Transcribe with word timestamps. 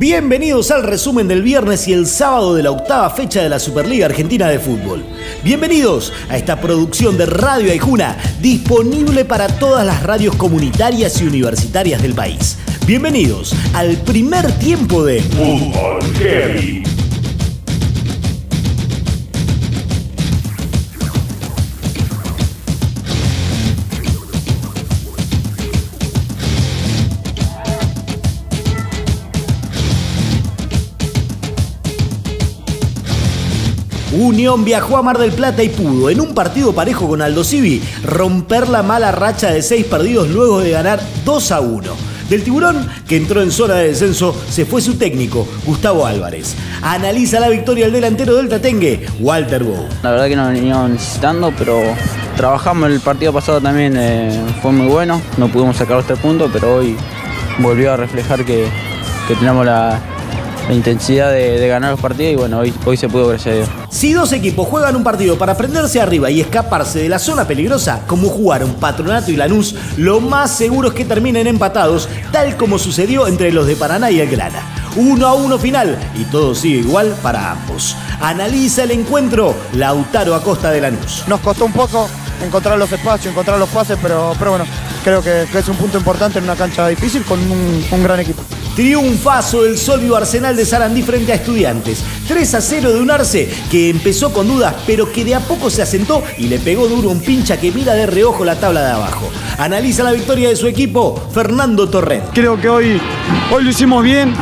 Bienvenidos 0.00 0.70
al 0.70 0.82
resumen 0.82 1.28
del 1.28 1.42
viernes 1.42 1.86
y 1.86 1.92
el 1.92 2.06
sábado 2.06 2.54
de 2.54 2.62
la 2.62 2.70
octava 2.70 3.10
fecha 3.10 3.42
de 3.42 3.50
la 3.50 3.58
Superliga 3.58 4.06
Argentina 4.06 4.48
de 4.48 4.58
Fútbol. 4.58 5.04
Bienvenidos 5.44 6.10
a 6.30 6.38
esta 6.38 6.58
producción 6.58 7.18
de 7.18 7.26
Radio 7.26 7.70
Aijuna, 7.70 8.16
disponible 8.40 9.26
para 9.26 9.46
todas 9.46 9.84
las 9.84 10.02
radios 10.02 10.36
comunitarias 10.36 11.20
y 11.20 11.26
universitarias 11.26 12.00
del 12.00 12.14
país. 12.14 12.56
Bienvenidos 12.86 13.54
al 13.74 13.98
primer 13.98 14.50
tiempo 14.52 15.04
de 15.04 15.20
Fútbol 15.20 16.02
Heavy. 16.14 16.79
Unión 34.30 34.64
viajó 34.64 34.96
a 34.96 35.02
Mar 35.02 35.18
del 35.18 35.32
Plata 35.32 35.60
y 35.64 35.70
pudo, 35.70 36.08
en 36.08 36.20
un 36.20 36.34
partido 36.34 36.72
parejo 36.72 37.08
con 37.08 37.20
Aldo 37.20 37.42
Civi, 37.42 37.82
romper 38.04 38.68
la 38.68 38.84
mala 38.84 39.10
racha 39.10 39.50
de 39.50 39.60
seis 39.60 39.84
perdidos 39.84 40.28
luego 40.28 40.60
de 40.60 40.70
ganar 40.70 41.00
2 41.24 41.50
a 41.50 41.60
1. 41.60 41.92
Del 42.28 42.44
tiburón, 42.44 42.88
que 43.08 43.16
entró 43.16 43.42
en 43.42 43.50
zona 43.50 43.74
de 43.74 43.88
descenso, 43.88 44.32
se 44.48 44.64
fue 44.64 44.80
su 44.80 44.96
técnico, 44.96 45.48
Gustavo 45.66 46.06
Álvarez. 46.06 46.54
Analiza 46.80 47.40
la 47.40 47.48
victoria 47.48 47.86
el 47.86 47.92
delantero 47.92 48.36
del 48.36 48.48
Tatengue, 48.48 49.04
Walter 49.18 49.64
Bow. 49.64 49.88
La 50.04 50.12
verdad 50.12 50.28
que 50.28 50.36
nos 50.36 50.52
veníamos 50.52 50.90
necesitando, 50.90 51.52
pero 51.58 51.80
trabajamos 52.36 52.88
el 52.88 53.00
partido 53.00 53.32
pasado 53.32 53.60
también, 53.60 53.96
eh, 53.96 54.40
fue 54.62 54.70
muy 54.70 54.86
bueno. 54.86 55.20
No 55.38 55.48
pudimos 55.48 55.76
sacar 55.76 55.96
los 55.96 56.06
tres 56.06 56.20
puntos, 56.20 56.50
pero 56.52 56.76
hoy 56.76 56.96
volvió 57.58 57.92
a 57.92 57.96
reflejar 57.96 58.44
que, 58.44 58.68
que 59.26 59.34
tenemos 59.34 59.66
la, 59.66 60.00
la 60.70 60.76
intensidad 60.76 61.32
de, 61.32 61.66
ganar 61.66 61.90
los 61.90 62.00
partidos 62.00 62.32
y 62.32 62.36
bueno, 62.36 62.60
hoy, 62.60 62.72
hoy 62.84 62.96
se 62.96 63.08
pudo, 63.08 63.26
gracias 63.26 63.52
a 63.52 63.56
Dios. 63.56 63.68
Si 63.88 64.12
dos 64.12 64.32
equipos 64.32 64.68
juegan 64.68 64.94
un 64.94 65.02
partido 65.02 65.36
para 65.36 65.56
prenderse 65.56 66.00
arriba 66.00 66.30
y 66.30 66.40
escaparse 66.40 67.00
de 67.00 67.08
la 67.08 67.18
zona 67.18 67.44
peligrosa, 67.44 68.02
como 68.06 68.28
jugaron 68.28 68.74
Patronato 68.74 69.32
y 69.32 69.36
Lanús, 69.36 69.74
lo 69.96 70.20
más 70.20 70.56
seguro 70.56 70.88
es 70.88 70.94
que 70.94 71.04
terminen 71.04 71.48
empatados, 71.48 72.08
tal 72.30 72.56
como 72.56 72.78
sucedió 72.78 73.26
entre 73.26 73.52
los 73.52 73.66
de 73.66 73.74
Paraná 73.74 74.12
y 74.12 74.20
el 74.20 74.30
Grana. 74.30 74.62
Uno 74.94 75.26
a 75.26 75.34
uno 75.34 75.58
final 75.58 75.98
y 76.14 76.22
todo 76.24 76.54
sigue 76.54 76.78
igual 76.78 77.16
para 77.20 77.50
ambos. 77.50 77.96
Analiza 78.20 78.84
el 78.84 78.92
encuentro 78.92 79.56
Lautaro 79.72 80.36
Acosta 80.36 80.70
de 80.70 80.82
Lanús. 80.82 81.24
Nos 81.26 81.40
costó 81.40 81.64
un 81.64 81.72
poco 81.72 82.08
encontrar 82.44 82.78
los 82.78 82.92
espacios, 82.92 83.32
encontrar 83.32 83.58
los 83.58 83.68
pases, 83.70 83.98
pero, 84.00 84.34
pero 84.38 84.52
bueno, 84.52 84.66
creo 85.02 85.20
que, 85.20 85.48
es 85.52 85.68
un 85.68 85.76
punto 85.76 85.98
importante 85.98 86.38
en 86.38 86.44
una 86.44 86.54
cancha 86.54 86.86
difícil 86.86 87.24
con 87.24 87.40
un 87.40 88.02
gran 88.04 88.20
equipo. 88.20 88.44
Triunfazo 88.74 89.64
del 89.64 89.76
sólido 89.76 90.16
Arsenal 90.16 90.56
de 90.56 90.64
Sarandí 90.64 91.02
frente 91.02 91.32
a 91.32 91.36
Estudiantes. 91.36 92.02
3 92.28 92.54
a 92.54 92.60
0 92.60 92.92
de 92.92 93.00
un 93.00 93.10
Arce 93.10 93.48
que 93.70 93.90
empezó 93.90 94.32
con 94.32 94.46
dudas, 94.48 94.74
pero 94.86 95.12
que 95.12 95.24
de 95.24 95.34
a 95.34 95.40
poco 95.40 95.70
se 95.70 95.82
asentó 95.82 96.22
y 96.38 96.46
le 96.46 96.58
pegó 96.58 96.86
duro 96.86 97.10
un 97.10 97.20
pincha 97.20 97.58
que 97.58 97.72
mira 97.72 97.94
de 97.94 98.06
reojo 98.06 98.44
la 98.44 98.56
tabla 98.56 98.82
de 98.82 98.92
abajo. 98.92 99.30
Analiza 99.58 100.04
la 100.04 100.12
victoria 100.12 100.48
de 100.48 100.56
su 100.56 100.66
equipo, 100.66 101.20
Fernando 101.32 101.88
Torrent. 101.88 102.26
Creo 102.32 102.60
que 102.60 102.68
hoy, 102.68 103.00
hoy 103.52 103.64
lo 103.64 103.70
hicimos 103.70 104.02
bien. 104.02 104.32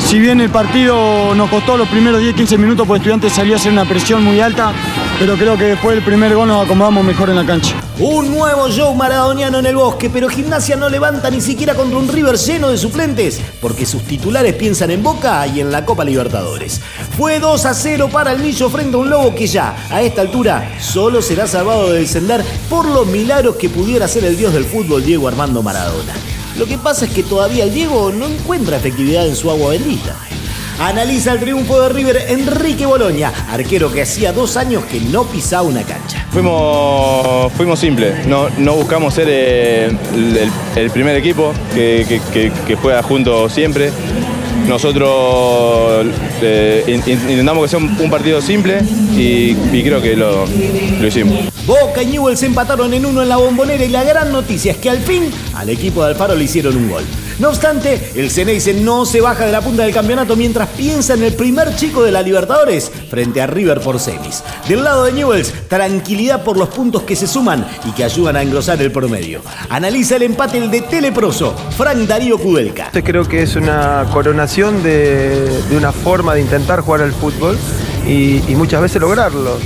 Si 0.00 0.18
bien 0.18 0.40
el 0.40 0.50
partido 0.50 1.34
nos 1.34 1.48
costó 1.50 1.76
los 1.76 1.88
primeros 1.88 2.20
10-15 2.20 2.58
minutos, 2.58 2.86
pues 2.86 3.00
Estudiantes 3.00 3.32
salió 3.32 3.54
a 3.54 3.56
hacer 3.56 3.72
una 3.72 3.84
presión 3.84 4.24
muy 4.24 4.40
alta, 4.40 4.72
pero 5.18 5.36
creo 5.36 5.56
que 5.56 5.64
después 5.64 5.94
del 5.94 6.04
primer 6.04 6.34
gol 6.34 6.48
nos 6.48 6.64
acomodamos 6.64 7.04
mejor 7.04 7.30
en 7.30 7.36
la 7.36 7.46
cancha. 7.46 7.74
Un 7.98 8.30
nuevo 8.30 8.68
show 8.68 8.94
maradoniano 8.94 9.58
en 9.58 9.66
el 9.66 9.76
bosque, 9.76 10.10
pero 10.10 10.28
Gimnasia 10.28 10.76
no 10.76 10.88
levanta 10.88 11.30
ni 11.30 11.40
siquiera 11.40 11.74
contra 11.74 11.98
un 11.98 12.08
River 12.08 12.36
lleno 12.36 12.68
de 12.68 12.78
suplentes, 12.78 13.40
porque 13.60 13.86
sus 13.86 14.02
titulares 14.02 14.54
piensan 14.54 14.90
en 14.90 15.02
Boca 15.02 15.46
y 15.46 15.60
en 15.60 15.70
la 15.70 15.84
Copa 15.84 16.04
Libertadores. 16.04 16.80
Fue 17.16 17.38
2 17.38 17.66
a 17.66 17.74
0 17.74 18.08
para 18.12 18.32
el 18.32 18.40
Millo 18.40 18.68
frente 18.68 18.96
a 18.96 19.00
un 19.00 19.10
Lobo 19.10 19.34
que 19.34 19.46
ya, 19.46 19.76
a 19.90 20.02
esta 20.02 20.22
altura, 20.22 20.76
solo 20.80 21.22
será 21.22 21.46
salvado 21.46 21.92
de 21.92 22.00
descender 22.00 22.42
por 22.68 22.86
los 22.86 23.06
milagros 23.06 23.56
que 23.56 23.68
pudiera 23.68 24.08
ser 24.08 24.24
el 24.24 24.36
dios 24.36 24.52
del 24.52 24.64
fútbol 24.64 25.04
Diego 25.04 25.28
Armando 25.28 25.62
Maradona. 25.62 26.14
Lo 26.58 26.66
que 26.66 26.78
pasa 26.78 27.04
es 27.04 27.12
que 27.12 27.22
todavía 27.22 27.64
el 27.64 27.74
Diego 27.74 28.12
no 28.12 28.26
encuentra 28.26 28.76
efectividad 28.76 29.26
en 29.26 29.36
su 29.36 29.50
agua 29.50 29.70
bendita. 29.70 30.16
Analiza 30.78 31.32
el 31.32 31.40
triunfo 31.40 31.80
de 31.82 31.88
River 31.88 32.24
Enrique 32.28 32.84
Boloña, 32.84 33.32
arquero 33.48 33.92
que 33.92 34.02
hacía 34.02 34.32
dos 34.32 34.56
años 34.56 34.84
que 34.84 35.00
no 35.00 35.24
pisaba 35.24 35.62
una 35.62 35.82
cancha. 35.82 36.26
Fuimos, 36.30 37.52
fuimos 37.52 37.78
simples, 37.78 38.26
no, 38.26 38.48
no 38.58 38.74
buscamos 38.74 39.14
ser 39.14 39.28
eh, 39.30 39.96
el, 40.74 40.90
primer 40.90 41.16
equipo 41.16 41.52
que, 41.74 42.20
juega 42.82 43.02
junto 43.02 43.48
siempre. 43.48 43.92
Nosotros 44.66 46.06
eh, 46.42 46.84
intentamos 46.86 47.64
que 47.64 47.68
sea 47.68 47.78
un, 47.78 48.10
partido 48.10 48.40
simple 48.40 48.80
y, 49.16 49.54
creo 49.82 50.02
que 50.02 50.16
lo, 50.16 50.44
lo 51.00 51.06
hicimos. 51.06 51.38
Boca 51.66 52.02
y 52.02 52.06
Newell 52.06 52.36
se 52.36 52.46
empataron 52.46 52.92
en 52.94 53.06
uno 53.06 53.22
en 53.22 53.28
la 53.28 53.36
bombonera 53.36 53.84
y 53.84 53.88
la 53.88 54.02
gran 54.02 54.32
noticia 54.32 54.72
es 54.72 54.78
que 54.78 54.90
al 54.90 54.98
fin 54.98 55.30
al 55.54 55.68
equipo 55.68 56.02
de 56.02 56.10
Alfaro 56.10 56.34
le 56.34 56.44
hicieron 56.44 56.76
un 56.76 56.90
gol. 56.90 57.04
No 57.40 57.48
obstante, 57.48 58.12
el 58.14 58.30
Ceneice 58.30 58.74
no 58.74 59.04
se 59.04 59.20
baja 59.20 59.44
de 59.44 59.50
la 59.50 59.60
punta 59.60 59.82
del 59.82 59.92
campeonato 59.92 60.36
mientras 60.36 60.68
piensa 60.68 61.14
en 61.14 61.24
el 61.24 61.34
primer 61.34 61.74
chico 61.74 62.02
de 62.04 62.12
la 62.12 62.22
Libertadores 62.22 62.90
frente 63.10 63.42
a 63.42 63.46
River 63.48 63.80
por 63.80 63.98
semis. 63.98 64.44
Del 64.68 64.84
lado 64.84 65.04
de 65.04 65.12
Newells, 65.12 65.52
tranquilidad 65.68 66.44
por 66.44 66.56
los 66.56 66.68
puntos 66.68 67.02
que 67.02 67.16
se 67.16 67.26
suman 67.26 67.66
y 67.84 67.90
que 67.90 68.04
ayudan 68.04 68.36
a 68.36 68.42
engrosar 68.42 68.80
el 68.80 68.92
promedio. 68.92 69.42
Analiza 69.68 70.14
el 70.16 70.22
empate 70.22 70.58
el 70.58 70.70
de 70.70 70.82
Teleproso, 70.82 71.56
Frank 71.76 72.06
Darío 72.06 72.38
Kudelka. 72.38 72.90
Creo 72.92 73.26
que 73.26 73.42
es 73.42 73.56
una 73.56 74.06
coronación 74.12 74.82
de, 74.82 75.48
una 75.76 75.90
forma 75.92 76.34
de 76.34 76.40
intentar 76.40 76.80
jugar 76.80 77.02
al 77.02 77.12
fútbol 77.12 77.58
y, 78.06 78.42
y 78.48 78.54
muchas 78.54 78.80
veces 78.80 79.00
lograrlo. 79.00 79.58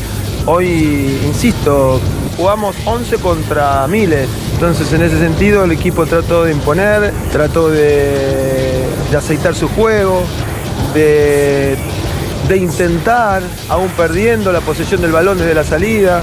Hoy, 0.47 1.19
insisto, 1.27 2.00
jugamos 2.39 2.75
11 2.87 3.17
contra 3.19 3.87
miles. 3.87 4.27
Entonces 4.59 4.93
en 4.93 5.03
ese 5.03 5.17
sentido 5.21 5.63
el 5.63 5.71
equipo 5.71 6.05
trató 6.05 6.43
de 6.43 6.51
imponer, 6.51 7.13
trató 7.31 7.71
de, 7.71 8.89
aceitar 9.17 9.55
su 9.55 9.69
juego, 9.69 10.25
de, 10.95 11.79
intentar, 12.57 13.41
aún 13.69 13.89
perdiendo 13.91 14.51
la 14.51 14.61
posesión 14.61 15.01
del 15.01 15.13
balón 15.13 15.39
desde 15.39 15.55
la 15.55 15.63
salida. 15.63 16.23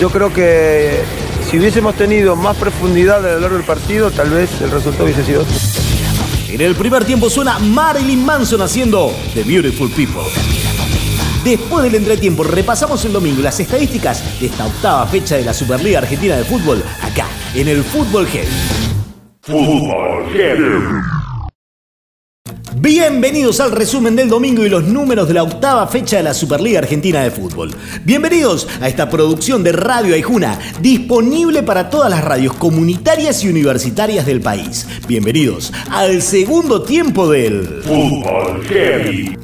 Yo 0.00 0.10
creo 0.10 0.32
que 0.32 1.04
si 1.48 1.56
hubiésemos 1.56 1.94
tenido 1.94 2.34
más 2.34 2.56
profundidad 2.56 3.24
a 3.24 3.34
lo 3.34 3.38
largo 3.38 3.56
del 3.58 3.64
partido, 3.64 4.10
tal 4.10 4.30
vez 4.30 4.60
el 4.60 4.72
resultado 4.72 5.04
hubiese 5.04 5.24
sido 5.24 5.42
otro. 5.42 5.54
En 6.48 6.60
el 6.62 6.74
primer 6.74 7.04
tiempo 7.04 7.30
suena 7.30 7.60
Marilyn 7.60 8.24
Manson 8.24 8.60
haciendo 8.60 9.14
The 9.34 9.44
Beautiful 9.44 9.88
People. 9.90 10.24
Después 11.44 11.84
del 11.84 11.94
entretiempo, 11.94 12.42
repasamos 12.42 13.04
el 13.04 13.12
domingo 13.12 13.40
las 13.40 13.60
estadísticas 13.60 14.40
de 14.40 14.46
esta 14.46 14.66
octava 14.66 15.06
fecha 15.06 15.36
de 15.36 15.44
la 15.44 15.54
Superliga 15.54 16.00
Argentina 16.00 16.36
de 16.36 16.44
Fútbol, 16.44 16.84
acá, 17.00 17.28
en 17.54 17.68
el 17.68 17.82
Fútbol 17.84 18.26
Heavy. 18.26 18.48
Fútbol 19.42 20.32
Heavy. 20.32 21.02
Bienvenidos 22.76 23.60
al 23.60 23.72
resumen 23.72 24.16
del 24.16 24.28
domingo 24.28 24.64
y 24.64 24.70
los 24.70 24.84
números 24.84 25.28
de 25.28 25.34
la 25.34 25.42
octava 25.42 25.86
fecha 25.86 26.16
de 26.16 26.22
la 26.22 26.34
Superliga 26.34 26.78
Argentina 26.78 27.22
de 27.22 27.30
Fútbol. 27.30 27.70
Bienvenidos 28.04 28.66
a 28.80 28.88
esta 28.88 29.10
producción 29.10 29.62
de 29.62 29.72
Radio 29.72 30.14
Aijuna, 30.14 30.58
disponible 30.80 31.62
para 31.62 31.90
todas 31.90 32.10
las 32.10 32.24
radios 32.24 32.54
comunitarias 32.54 33.44
y 33.44 33.50
universitarias 33.50 34.24
del 34.24 34.40
país. 34.40 34.86
Bienvenidos 35.06 35.72
al 35.90 36.22
segundo 36.22 36.82
tiempo 36.82 37.28
del 37.30 37.82
Fútbol 37.84 38.64
Heavy. 38.66 39.36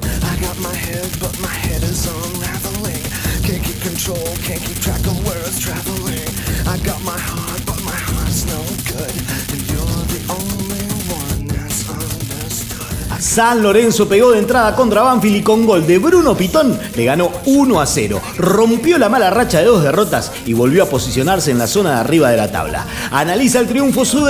San 13.39 13.63
Lorenzo 13.63 14.09
pegó 14.09 14.33
de 14.33 14.41
entrada 14.41 14.75
contra 14.75 15.03
Banfield 15.03 15.37
y 15.37 15.43
con 15.43 15.65
gol 15.65 15.87
de 15.87 15.99
Bruno 15.99 16.37
Pitón 16.37 16.77
le 16.97 17.05
ganó 17.05 17.31
1 17.47 17.81
a 17.81 17.87
0. 17.87 18.21
Rompió 18.37 18.99
la 18.99 19.09
mala 19.09 19.31
racha 19.31 19.61
de 19.61 19.67
dos 19.67 19.83
derrotas 19.83 20.33
y 20.45 20.55
volvió 20.55 20.83
a 20.83 20.87
posicionarse 20.87 21.51
en 21.51 21.59
la 21.59 21.67
zona 21.67 21.95
de 21.95 22.01
arriba 22.01 22.31
de 22.31 22.37
la 22.37 22.51
tabla. 22.51 22.85
Analiza 23.13 23.61
el 23.61 23.69
triunfo 23.69 24.05
su 24.05 24.27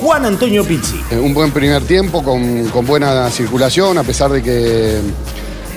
Juan 0.00 0.24
Antonio 0.24 0.64
Pizzi. 0.64 1.00
Un 1.12 1.34
buen 1.34 1.52
primer 1.52 1.84
tiempo 1.84 2.24
con, 2.24 2.68
con 2.70 2.84
buena 2.84 3.30
circulación, 3.30 3.98
a 3.98 4.02
pesar 4.02 4.32
de 4.32 4.42
que 4.42 5.00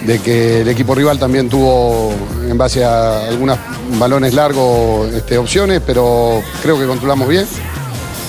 de 0.06 0.20
que 0.20 0.62
el 0.62 0.68
equipo 0.68 0.94
rival 0.94 1.18
también 1.18 1.50
tuvo, 1.50 2.14
en 2.48 2.58
base 2.58 2.84
a 2.84 3.28
algunos 3.28 3.58
balones 4.00 4.34
largos, 4.34 5.12
este, 5.14 5.38
opciones, 5.38 5.82
pero 5.86 6.42
creo 6.62 6.80
que 6.80 6.86
controlamos 6.86 7.28
bien. 7.28 7.46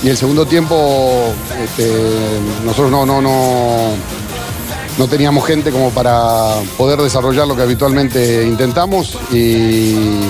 Y 0.03 0.09
el 0.09 0.17
segundo 0.17 0.47
tiempo, 0.47 1.33
este, 1.63 1.91
nosotros 2.65 2.91
no, 2.91 3.07
no, 3.07 3.21
no, 3.21 3.91
no 4.99 5.09
teníamos 5.09 5.45
gente 5.47 5.71
como 5.71 5.91
para 5.91 6.61
poder 6.77 7.01
desarrollar 7.01 7.47
lo 7.47 7.57
que 7.57 7.63
habitualmente 7.63 8.45
intentamos 8.47 9.19
y 9.33 10.21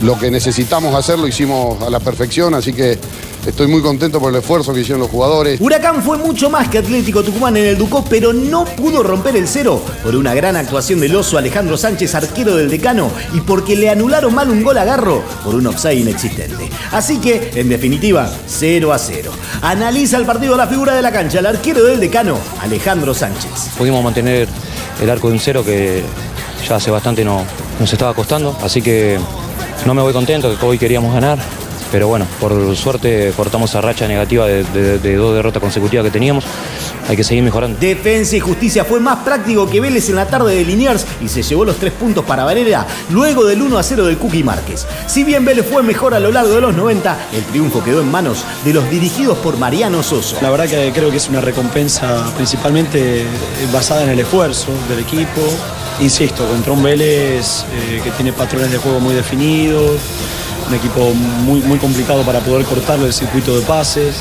lo 0.00 0.18
que 0.18 0.30
necesitamos 0.30 0.94
hacer 0.94 1.18
lo 1.18 1.26
hicimos 1.26 1.80
a 1.82 1.90
la 1.90 2.00
perfección, 2.00 2.54
así 2.54 2.72
que 2.72 2.98
estoy 3.46 3.66
muy 3.66 3.82
contento 3.82 4.20
por 4.20 4.30
el 4.30 4.40
esfuerzo 4.40 4.72
que 4.72 4.80
hicieron 4.80 5.00
los 5.00 5.10
jugadores. 5.10 5.60
Huracán 5.60 6.02
fue 6.02 6.18
mucho 6.18 6.50
más 6.50 6.68
que 6.68 6.78
Atlético 6.78 7.22
Tucumán 7.22 7.56
en 7.56 7.66
el 7.66 7.78
Ducó, 7.78 8.04
pero 8.04 8.32
no 8.32 8.64
pudo 8.64 9.02
romper 9.02 9.36
el 9.36 9.48
cero 9.48 9.82
por 10.02 10.16
una 10.16 10.34
gran 10.34 10.56
actuación 10.56 11.00
del 11.00 11.14
oso 11.16 11.38
Alejandro 11.38 11.76
Sánchez, 11.76 12.14
arquero 12.14 12.56
del 12.56 12.70
decano, 12.70 13.10
y 13.32 13.40
porque 13.40 13.76
le 13.76 13.90
anularon 13.90 14.34
mal 14.34 14.50
un 14.50 14.62
gol 14.62 14.78
a 14.78 14.84
Garro 14.84 15.22
por 15.44 15.54
un 15.54 15.66
offside 15.66 16.00
inexistente. 16.00 16.68
Así 16.92 17.18
que, 17.18 17.50
en 17.54 17.68
definitiva, 17.68 18.30
0 18.46 18.92
a 18.92 18.98
0. 18.98 19.32
Analiza 19.62 20.16
el 20.16 20.24
partido 20.24 20.56
la 20.56 20.66
figura 20.66 20.94
de 20.94 21.02
la 21.02 21.12
cancha, 21.12 21.38
el 21.38 21.46
arquero 21.46 21.84
del 21.84 22.00
decano, 22.00 22.38
Alejandro 22.60 23.14
Sánchez. 23.14 23.70
Pudimos 23.76 24.02
mantener 24.02 24.48
el 25.00 25.10
arco 25.10 25.28
de 25.28 25.34
un 25.34 25.40
cero 25.40 25.64
que 25.64 26.02
ya 26.68 26.76
hace 26.76 26.90
bastante 26.90 27.24
no, 27.24 27.44
nos 27.78 27.92
estaba 27.92 28.14
costando, 28.14 28.56
así 28.62 28.80
que 28.80 29.18
no 29.84 29.94
me 29.94 30.02
voy 30.02 30.12
contento, 30.12 30.56
que 30.58 30.64
hoy 30.64 30.78
queríamos 30.78 31.12
ganar, 31.12 31.38
pero 31.94 32.08
bueno, 32.08 32.26
por 32.40 32.74
suerte 32.74 33.32
cortamos 33.36 33.70
esa 33.70 33.80
racha 33.80 34.08
negativa 34.08 34.48
de, 34.48 34.64
de- 34.64 34.98
de 34.98 35.14
dos 35.14 35.32
derrotas 35.32 35.62
consecutivas 35.62 36.04
que 36.04 36.10
teníamos, 36.10 36.42
hay 37.08 37.14
que 37.16 37.22
seguir 37.22 37.44
mejorando. 37.44 37.78
Defensa 37.78 38.34
y 38.34 38.40
Justicia 38.40 38.84
fue 38.84 38.98
más 38.98 39.18
práctico 39.18 39.70
que 39.70 39.80
Vélez 39.80 40.08
en 40.08 40.16
la 40.16 40.26
tarde 40.26 40.56
de 40.56 40.64
Liniers 40.64 41.06
y 41.22 41.28
se 41.28 41.44
llevó 41.44 41.64
los 41.64 41.76
tres 41.76 41.92
puntos 41.92 42.24
para 42.24 42.42
Varela 42.42 42.84
luego 43.10 43.44
del 43.44 43.62
1 43.62 43.78
a 43.78 43.82
0 43.84 44.06
del 44.06 44.18
Cookie 44.18 44.42
Márquez. 44.42 44.88
Si 45.06 45.22
bien 45.22 45.44
Vélez 45.44 45.66
fue 45.70 45.84
mejor 45.84 46.14
a 46.14 46.18
lo 46.18 46.32
largo 46.32 46.52
de 46.52 46.62
los 46.62 46.74
90, 46.74 47.16
el 47.32 47.44
triunfo 47.44 47.84
quedó 47.84 48.00
en 48.00 48.10
manos 48.10 48.44
de 48.64 48.74
los 48.74 48.90
dirigidos 48.90 49.38
por 49.38 49.56
Mariano 49.56 50.02
Soso. 50.02 50.36
La 50.42 50.50
verdad 50.50 50.66
que 50.66 50.90
creo 50.92 51.12
que 51.12 51.18
es 51.18 51.28
una 51.28 51.40
recompensa 51.42 52.24
principalmente 52.34 53.20
eh, 53.20 53.26
basada 53.72 54.02
en 54.02 54.08
el 54.10 54.18
esfuerzo 54.18 54.72
del 54.88 54.98
equipo. 54.98 55.40
Insisto, 56.00 56.44
contra 56.48 56.72
un 56.72 56.82
Vélez 56.82 57.62
eh, 57.72 58.00
que 58.02 58.10
tiene 58.10 58.32
patrones 58.32 58.72
de 58.72 58.78
juego 58.78 58.98
muy 58.98 59.14
definidos, 59.14 59.92
un 60.68 60.74
equipo 60.74 61.12
muy, 61.12 61.60
muy 61.60 61.78
complicado 61.78 62.22
para 62.22 62.40
poder 62.40 62.64
cortarle 62.66 63.06
el 63.06 63.12
circuito 63.12 63.58
de 63.58 63.64
pases 63.66 64.16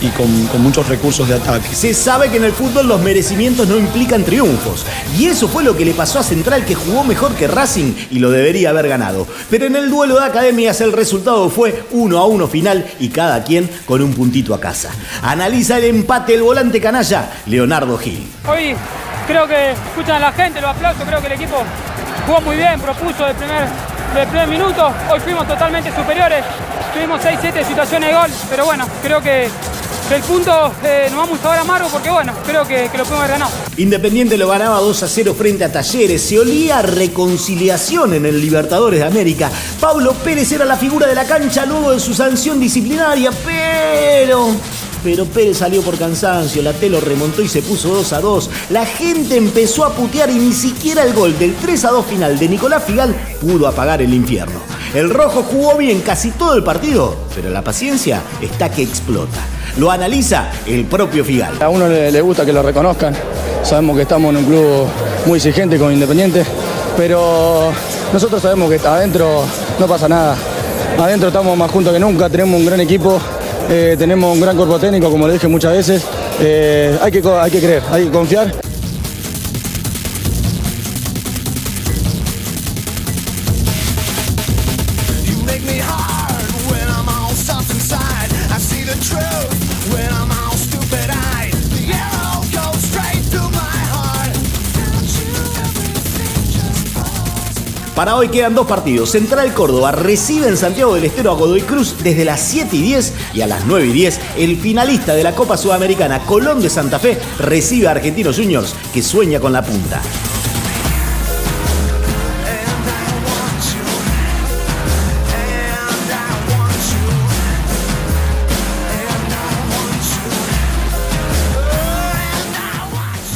y 0.00 0.08
con, 0.08 0.46
con 0.48 0.62
muchos 0.62 0.88
recursos 0.88 1.28
de 1.28 1.34
ataque. 1.34 1.74
Se 1.74 1.94
sabe 1.94 2.30
que 2.30 2.36
en 2.36 2.44
el 2.44 2.52
fútbol 2.52 2.86
los 2.86 3.00
merecimientos 3.00 3.68
no 3.68 3.78
implican 3.78 4.24
triunfos. 4.24 4.84
Y 5.18 5.26
eso 5.26 5.48
fue 5.48 5.64
lo 5.64 5.76
que 5.76 5.84
le 5.84 5.94
pasó 5.94 6.18
a 6.18 6.22
Central, 6.22 6.64
que 6.64 6.74
jugó 6.74 7.04
mejor 7.04 7.34
que 7.34 7.46
Racing 7.46 7.94
y 8.10 8.18
lo 8.18 8.30
debería 8.30 8.70
haber 8.70 8.88
ganado. 8.88 9.26
Pero 9.50 9.66
en 9.66 9.76
el 9.76 9.90
duelo 9.90 10.18
de 10.18 10.26
academias 10.26 10.80
el 10.80 10.92
resultado 10.92 11.48
fue 11.50 11.84
1 11.92 12.18
a 12.18 12.26
1 12.26 12.48
final 12.48 12.86
y 12.98 13.08
cada 13.08 13.42
quien 13.44 13.68
con 13.86 14.02
un 14.02 14.12
puntito 14.12 14.54
a 14.54 14.60
casa. 14.60 14.90
Analiza 15.22 15.78
el 15.78 15.84
empate 15.84 16.34
el 16.34 16.42
volante 16.42 16.80
canalla, 16.80 17.30
Leonardo 17.46 17.96
Gil. 17.98 18.26
Hoy 18.48 18.74
creo 19.26 19.46
que 19.46 19.72
escuchan 19.72 20.16
a 20.16 20.20
la 20.20 20.32
gente, 20.32 20.60
los 20.60 20.70
aplausos, 20.70 21.04
creo 21.06 21.20
que 21.20 21.26
el 21.26 21.32
equipo 21.32 21.56
jugó 22.26 22.40
muy 22.40 22.56
bien, 22.56 22.80
propuso 22.80 23.24
del 23.24 23.36
primer, 23.36 23.66
primer 24.28 24.48
minuto, 24.48 24.92
hoy 25.10 25.20
fuimos 25.20 25.46
totalmente 25.46 25.94
superiores, 25.94 26.44
tuvimos 26.92 27.20
6-7 27.20 27.66
situaciones 27.66 28.08
de 28.08 28.14
gol, 28.14 28.30
pero 28.50 28.64
bueno, 28.64 28.86
creo 29.02 29.20
que, 29.20 29.48
el 30.14 30.20
punto 30.20 30.72
eh, 30.84 31.08
nos 31.10 31.18
vamos 31.18 31.40
a 31.40 31.42
sabor 31.42 31.58
amargo 31.58 31.88
porque 31.88 32.10
bueno, 32.10 32.34
creo 32.46 32.68
que, 32.68 32.90
que 32.92 32.98
lo 32.98 33.04
pudimos 33.04 33.20
haber 33.20 33.30
ganado. 33.30 33.50
Independiente 33.78 34.36
lo 34.36 34.48
ganaba 34.48 34.78
2 34.78 35.02
a 35.02 35.08
0 35.08 35.34
frente 35.36 35.64
a 35.64 35.72
Talleres. 35.72 36.22
Se 36.22 36.38
olía 36.38 36.82
reconciliación 36.82 38.12
en 38.12 38.26
el 38.26 38.38
Libertadores 38.38 39.00
de 39.00 39.06
América. 39.06 39.50
Pablo 39.80 40.12
Pérez 40.12 40.52
era 40.52 40.66
la 40.66 40.76
figura 40.76 41.06
de 41.06 41.14
la 41.14 41.24
cancha 41.24 41.64
luego 41.64 41.90
de 41.92 42.00
su 42.00 42.12
sanción 42.12 42.60
disciplinaria, 42.60 43.30
pero. 43.44 44.54
Pero 45.04 45.26
Pérez 45.26 45.58
salió 45.58 45.82
por 45.82 45.98
cansancio, 45.98 46.62
la 46.62 46.72
T 46.72 46.88
lo 46.88 46.98
remontó 46.98 47.42
y 47.42 47.48
se 47.48 47.60
puso 47.60 47.90
2 47.90 48.12
a 48.14 48.20
2. 48.20 48.50
La 48.70 48.86
gente 48.86 49.36
empezó 49.36 49.84
a 49.84 49.90
putear 49.90 50.30
y 50.30 50.34
ni 50.36 50.52
siquiera 50.54 51.02
el 51.04 51.12
gol 51.12 51.38
del 51.38 51.54
3 51.56 51.84
a 51.84 51.90
2 51.90 52.06
final 52.06 52.38
de 52.38 52.48
Nicolás 52.48 52.82
Figal 52.84 53.14
pudo 53.38 53.68
apagar 53.68 54.00
el 54.00 54.14
infierno. 54.14 54.58
El 54.94 55.10
rojo 55.10 55.42
jugó 55.42 55.76
bien 55.76 56.00
casi 56.00 56.30
todo 56.30 56.54
el 56.54 56.64
partido, 56.64 57.16
pero 57.34 57.50
la 57.50 57.62
paciencia 57.62 58.22
está 58.40 58.70
que 58.70 58.82
explota. 58.82 59.40
Lo 59.76 59.90
analiza 59.90 60.50
el 60.66 60.86
propio 60.86 61.22
Figal. 61.22 61.60
A 61.60 61.68
uno 61.68 61.86
le 61.86 62.20
gusta 62.22 62.46
que 62.46 62.52
lo 62.54 62.62
reconozcan. 62.62 63.14
Sabemos 63.62 63.96
que 63.96 64.02
estamos 64.02 64.30
en 64.30 64.38
un 64.38 64.44
club 64.46 64.86
muy 65.26 65.36
exigente 65.36 65.78
con 65.78 65.92
Independiente, 65.92 66.46
pero 66.96 67.72
nosotros 68.10 68.40
sabemos 68.40 68.70
que 68.70 68.86
adentro 68.86 69.44
no 69.78 69.86
pasa 69.86 70.08
nada. 70.08 70.34
Adentro 70.98 71.28
estamos 71.28 71.58
más 71.58 71.70
juntos 71.70 71.92
que 71.92 71.98
nunca, 71.98 72.30
tenemos 72.30 72.58
un 72.58 72.64
gran 72.64 72.80
equipo, 72.80 73.20
eh, 73.70 73.96
tenemos 73.98 74.34
un 74.34 74.40
gran 74.40 74.56
cuerpo 74.56 74.78
técnico, 74.78 75.10
como 75.10 75.26
le 75.26 75.34
dije 75.34 75.48
muchas 75.48 75.72
veces. 75.72 76.04
Eh, 76.40 76.96
hay, 77.00 77.12
que, 77.12 77.22
hay 77.28 77.50
que 77.50 77.60
creer, 77.60 77.82
hay 77.90 78.04
que 78.04 78.10
confiar. 78.10 78.63
Para 97.94 98.16
hoy 98.16 98.28
quedan 98.28 98.54
dos 98.54 98.66
partidos. 98.66 99.10
Central 99.10 99.54
Córdoba 99.54 99.92
recibe 99.92 100.48
en 100.48 100.56
Santiago 100.56 100.94
del 100.96 101.04
Estero 101.04 101.30
a 101.30 101.34
Godoy 101.34 101.62
Cruz 101.62 101.94
desde 102.02 102.24
las 102.24 102.40
7 102.40 102.74
y 102.74 102.82
10 102.82 103.14
y 103.34 103.40
a 103.40 103.46
las 103.46 103.66
9 103.66 103.86
y 103.86 103.92
10 103.92 104.20
el 104.36 104.56
finalista 104.56 105.14
de 105.14 105.22
la 105.22 105.34
Copa 105.34 105.56
Sudamericana 105.56 106.18
Colón 106.26 106.60
de 106.60 106.70
Santa 106.70 106.98
Fe 106.98 107.18
recibe 107.38 107.86
a 107.86 107.92
Argentinos 107.92 108.36
Juniors 108.36 108.74
que 108.92 109.00
sueña 109.00 109.38
con 109.38 109.52
la 109.52 109.62
punta. 109.62 110.02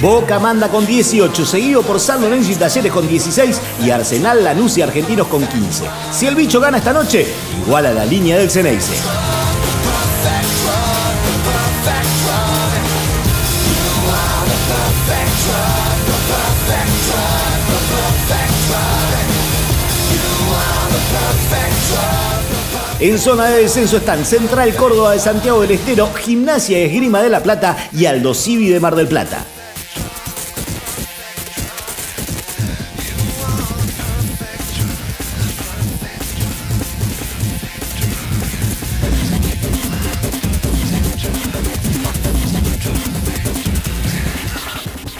Boca 0.00 0.38
manda 0.38 0.68
con 0.68 0.86
18, 0.86 1.44
seguido 1.44 1.82
por 1.82 1.98
San 1.98 2.20
Lorenzo 2.20 2.52
y 2.52 2.54
Talleres 2.54 2.92
con 2.92 3.08
16 3.08 3.60
y 3.84 3.90
Arsenal, 3.90 4.44
Lanús 4.44 4.78
y 4.78 4.82
Argentinos 4.82 5.26
con 5.26 5.44
15. 5.44 5.86
Si 6.12 6.26
el 6.26 6.36
bicho 6.36 6.60
gana 6.60 6.78
esta 6.78 6.92
noche, 6.92 7.26
igual 7.66 7.86
a 7.86 7.92
la 7.92 8.04
línea 8.04 8.38
del 8.38 8.48
Ceneice. 8.48 8.94
En 23.00 23.18
zona 23.18 23.46
de 23.46 23.62
descenso 23.62 23.96
están 23.96 24.24
Central 24.24 24.74
Córdoba 24.76 25.12
de 25.12 25.18
Santiago 25.18 25.60
del 25.62 25.72
Estero, 25.72 26.08
Gimnasia 26.14 26.78
Esgrima 26.78 27.20
de 27.20 27.30
La 27.30 27.42
Plata 27.42 27.76
y 27.92 28.06
Aldo 28.06 28.32
Civi 28.34 28.68
de 28.68 28.78
Mar 28.78 28.94
del 28.94 29.08
Plata. 29.08 29.44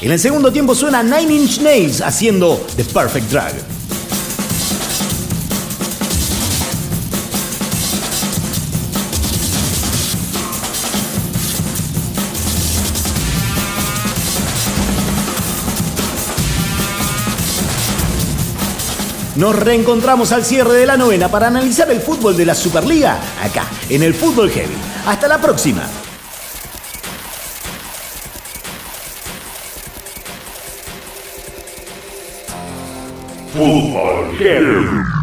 En 0.01 0.13
el 0.13 0.21
segundo 0.21 0.53
tiempo 0.53 0.77
suena 0.77 1.03
Nine 1.03 1.35
Inch 1.35 1.61
Nails 1.61 2.01
haciendo 2.01 2.65
The 2.77 2.85
Perfect 2.85 3.31
Drag. 3.33 3.53
Nos 19.35 19.57
reencontramos 19.57 20.31
al 20.31 20.45
cierre 20.45 20.75
de 20.75 20.87
la 20.87 20.97
novena 20.97 21.29
para 21.29 21.49
analizar 21.49 21.91
el 21.91 22.01
fútbol 22.01 22.37
de 22.37 22.45
la 22.45 22.55
Superliga 22.55 23.19
acá, 23.43 23.67
en 23.89 24.05
el 24.05 24.15
Fútbol 24.15 24.51
Heavy. 24.51 24.75
Hasta 25.07 25.27
la 25.27 25.41
próxima. 25.41 25.83
Fútbol 33.59 34.39
Heavy. 34.39 35.18